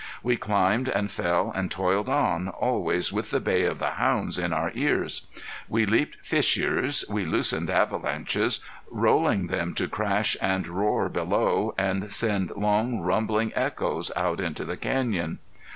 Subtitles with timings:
[0.23, 4.51] We climbed and fell and toiled on, always with the bay of the hounds in
[4.51, 5.27] our ears.
[5.69, 12.49] We leaped fissures, we loosened avalanches, rolling them to crash and roar below, and send
[12.55, 15.37] long, rumbling echoes out into the canyon.